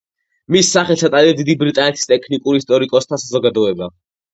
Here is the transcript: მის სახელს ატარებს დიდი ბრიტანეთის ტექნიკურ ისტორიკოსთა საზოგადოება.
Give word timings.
მის 0.55 0.71
სახელს 0.75 1.03
ატარებს 1.09 1.39
დიდი 1.43 1.57
ბრიტანეთის 1.61 2.13
ტექნიკურ 2.15 2.61
ისტორიკოსთა 2.65 3.25
საზოგადოება. 3.29 3.97